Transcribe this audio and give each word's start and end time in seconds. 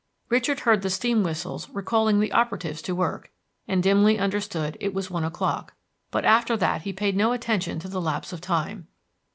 Richard 0.29 0.61
heard 0.61 0.81
the 0.81 0.89
steam 0.89 1.21
whistles 1.21 1.69
recalling 1.69 2.19
the 2.19 2.31
operatives 2.31 2.81
to 2.81 2.95
work, 2.95 3.31
and 3.67 3.83
dimly 3.83 4.17
understood 4.17 4.75
it 4.79 4.95
was 4.95 5.11
one 5.11 5.23
o'clock; 5.23 5.75
but 6.09 6.25
after 6.25 6.57
that 6.57 6.81
he 6.81 6.91
paid 6.91 7.15
no 7.15 7.33
attention 7.33 7.77
to 7.77 7.87
the 7.87 8.01
lapse 8.01 8.33
of 8.33 8.41
time. 8.41 8.87